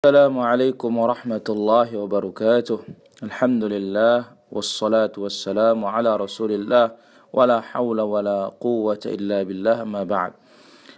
[0.00, 2.78] السلام عليكم ورحمة الله وبركاته.
[3.20, 6.96] الحمد لله والصلاة والسلام على رسول الله
[7.36, 10.32] ولا حول ولا قوة إلا بالله ما بعد.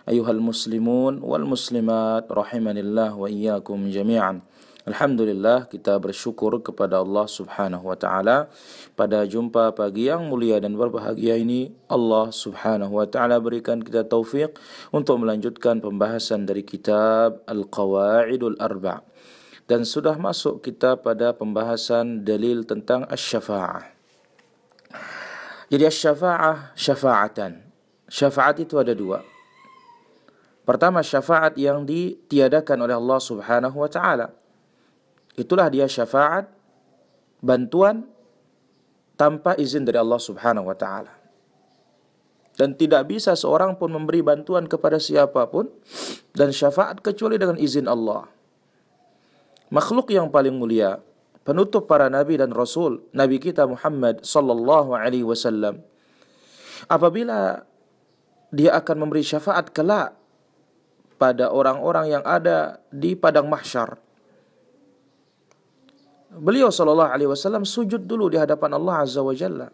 [0.06, 4.40] أيها المسلمون والمسلمات رحمني الله وإياكم جميعا.
[4.82, 8.50] Alhamdulillah kita bersyukur kepada Allah Subhanahu wa taala
[8.98, 14.58] pada jumpa pagi yang mulia dan berbahagia ini Allah Subhanahu wa taala berikan kita taufik
[14.90, 19.06] untuk melanjutkan pembahasan dari kitab Al-Qawaidul Arba'
[19.70, 23.86] dan sudah masuk kita pada pembahasan dalil tentang asy-syafa'ah.
[25.70, 27.70] Jadi asy-syafa'ah syafa'atan.
[28.10, 29.22] Syafaat itu ada dua.
[30.66, 34.41] Pertama syafaat yang ditiadakan oleh Allah Subhanahu wa taala
[35.36, 36.48] itulah dia syafaat
[37.42, 38.06] bantuan
[39.18, 41.12] tanpa izin dari Allah Subhanahu wa taala.
[42.52, 45.72] Dan tidak bisa seorang pun memberi bantuan kepada siapapun
[46.36, 48.28] dan syafaat kecuali dengan izin Allah.
[49.72, 51.00] Makhluk yang paling mulia,
[51.48, 55.80] penutup para nabi dan rasul, nabi kita Muhammad sallallahu alaihi wasallam.
[56.92, 57.64] Apabila
[58.52, 60.12] dia akan memberi syafaat kelak
[61.16, 63.96] pada orang-orang yang ada di padang mahsyar,
[66.38, 69.68] beliau sallallahu alaihi wasallam sujud dulu di hadapan Allah azza wa jalla.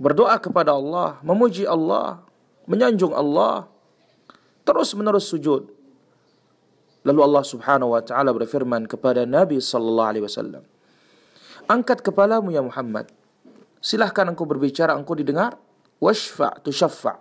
[0.00, 2.24] Berdoa kepada Allah, memuji Allah,
[2.64, 3.68] menyanjung Allah,
[4.64, 5.68] terus menerus sujud.
[7.04, 10.64] Lalu Allah Subhanahu wa taala berfirman kepada Nabi sallallahu alaihi wasallam,
[11.68, 13.12] "Angkat kepalamu ya Muhammad.
[13.80, 15.56] Silahkan engkau berbicara, engkau didengar.
[16.00, 17.20] Washfa' tushaffa'.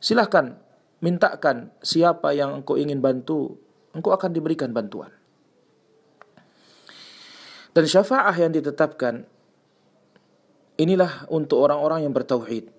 [0.00, 0.56] Silahkan
[1.04, 3.60] mintakan siapa yang engkau ingin bantu,
[3.92, 5.17] engkau akan diberikan bantuan."
[7.72, 9.24] Dan syafa'ah yang ditetapkan
[10.78, 12.70] inilah untuk orang-orang yang bertauhid.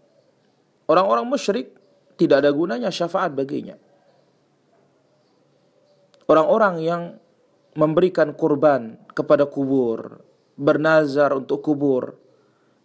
[0.90, 1.76] Orang-orang musyrik
[2.18, 3.78] tidak ada gunanya syafaat baginya.
[6.30, 7.02] Orang-orang yang
[7.78, 10.22] memberikan kurban kepada kubur,
[10.58, 12.18] bernazar untuk kubur,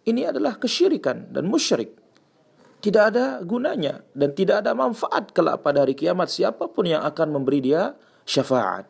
[0.05, 1.97] ini adalah kesyirikan dan musyrik.
[2.81, 7.59] Tidak ada gunanya dan tidak ada manfaat kelak pada hari kiamat siapapun yang akan memberi
[7.65, 7.97] dia
[8.29, 8.85] syafaat.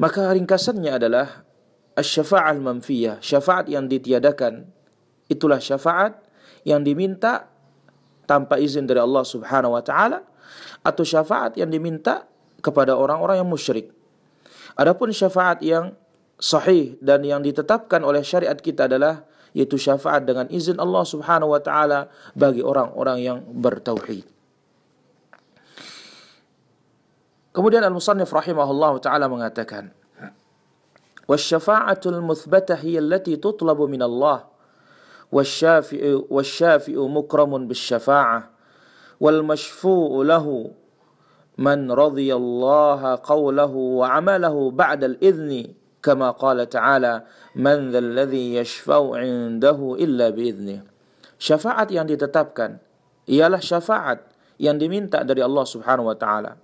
[0.00, 1.44] Maka ringkasannya adalah
[1.92, 4.64] Asyafa'al manfiyah, syafaat yang ditiadakan,
[5.28, 6.16] itulah syafaat
[6.64, 7.52] yang diminta
[8.24, 10.24] tanpa izin dari Allah Subhanahu wa taala
[10.80, 12.24] atau syafaat yang diminta
[12.64, 13.92] kepada orang-orang yang musyrik.
[14.78, 15.92] Adapun syafaat yang
[16.40, 21.60] sahih dan yang ditetapkan oleh syariat kita adalah yaitu syafaat dengan izin Allah Subhanahu wa
[21.60, 24.24] taala bagi orang-orang yang bertauhid.
[27.52, 29.92] Kemudian Al-Musannif rahimahullah taala mengatakan
[31.28, 34.44] والشفاعة المثبتة هي التي تطلب من الله
[35.32, 38.50] والشافع, والشافع مكرم بالشفاعة
[39.20, 40.70] والمشفوع له
[41.58, 47.22] من رضي الله قوله وعمله بعد الإذن كما قال تعالى
[47.56, 50.92] من ذا الذي يشفع عنده إلا بإذنه
[51.42, 52.78] syafaat yang ditetapkan
[53.26, 54.22] ialah syafaat
[54.62, 56.54] yang diminta dari Allah Subhanahu wa taala.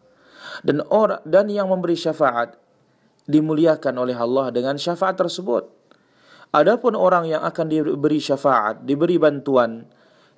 [0.63, 2.55] Dan orang dan yang memberi syafaat
[3.29, 5.69] dimuliakan oleh Allah dengan syafaat tersebut.
[6.49, 9.85] Adapun orang yang akan diberi syafaat, diberi bantuan,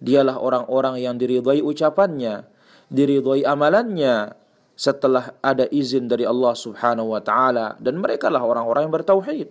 [0.03, 2.51] dialah orang-orang yang diridhai ucapannya,
[2.91, 4.35] diridhai amalannya
[4.75, 9.49] setelah ada izin dari Allah Subhanahu wa taala dan mereka lah orang-orang yang bertauhid.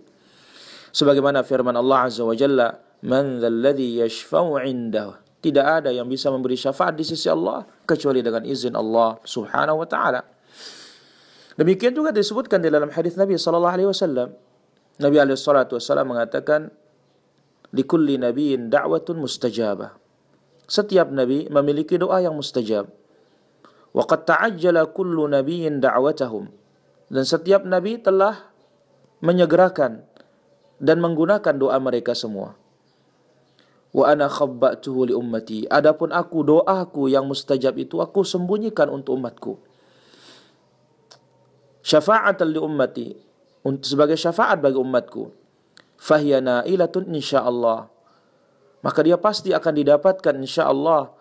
[0.90, 2.76] Sebagaimana firman Allah Azza wa Jalla,
[3.06, 8.44] "Man dzalladzi yashfa'u 'indahu?" Tidak ada yang bisa memberi syafaat di sisi Allah kecuali dengan
[8.44, 10.20] izin Allah Subhanahu wa taala.
[11.60, 14.32] Demikian juga disebutkan di dalam hadis Nabi sallallahu alaihi wasallam.
[14.96, 16.72] Nabi alaihi salatu wasallam mengatakan
[17.68, 19.92] di kulli nabiyyin da'watun mustajabah.
[20.70, 22.88] Setiap nabi memiliki doa yang mustajab.
[23.92, 26.48] Wa qad ta'ajjala kullu nabiyyin da'watahum.
[27.12, 28.56] Dan setiap nabi telah
[29.20, 30.08] menyegerakan
[30.80, 32.56] dan menggunakan doa mereka semua.
[33.92, 35.68] Wa ana khabbatuhu li ummati.
[35.68, 39.69] Adapun aku doaku yang mustajab itu aku sembunyikan untuk umatku
[41.90, 43.08] syafa'atan li ummati.
[43.82, 45.34] Sebagai syafaat bagi umatku.
[45.98, 47.90] Fahiya nailatun insyaallah.
[48.86, 51.12] Maka dia pasti akan didapatkan insyaallah.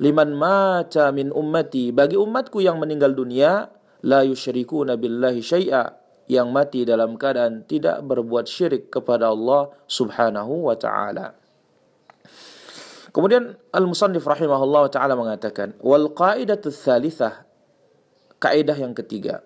[0.00, 1.92] Liman mata min ummati.
[1.92, 3.68] Bagi umatku yang meninggal dunia
[4.02, 6.00] la yusyrikuna billahi syai'a.
[6.24, 11.36] Yang mati dalam keadaan tidak berbuat syirik kepada Allah Subhanahu wa taala.
[13.12, 17.46] Kemudian Al-Musannif rahimahullah taala mengatakan wal qaidatu tsalitsah
[18.42, 19.44] kaidah yang ketiga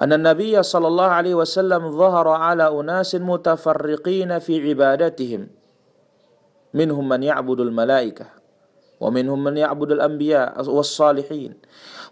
[0.00, 5.48] أن النبي صلى الله عليه وسلم ظهر على أناس متفرقين في عبادتهم
[6.74, 8.26] منهم من يعبد الملائكة
[9.00, 11.54] ومنهم من يعبد الأنبياء والصالحين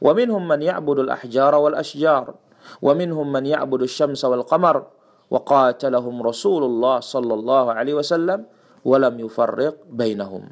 [0.01, 2.35] ومنهم من يعبد الأحجار والأشجار
[2.83, 4.89] man ya'budu asy-syamsa wal qamar
[5.29, 8.49] wa qatalahum Rasulullah sallallahu alaihi wasallam
[8.85, 10.49] wa lam yufarriq bainahum.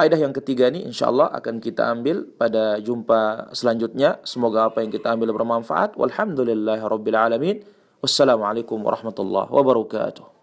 [0.00, 4.16] Kaidah yang ketiga ini insyaallah akan kita ambil pada jumpa selanjutnya.
[4.24, 5.92] Semoga apa yang kita ambil bermanfaat.
[5.92, 7.60] Walhamdulillahirabbil alamin.
[8.00, 10.39] Wassalamualaikum warahmatullahi wabarakatuh.